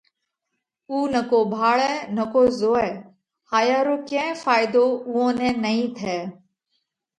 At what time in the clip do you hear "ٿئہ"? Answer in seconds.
5.97-6.17